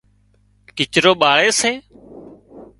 ڪچرو 0.77 1.13
ٻاۯي 1.21 1.49
سي 1.59 1.71